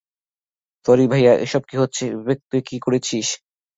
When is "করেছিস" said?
2.85-3.27